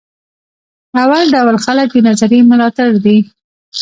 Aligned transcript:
اول 1.03 1.25
ډول 1.35 1.55
خلک 1.65 1.87
د 1.93 1.97
نظریې 2.07 2.41
ملاتړ 2.49 2.89
دي. 3.05 3.17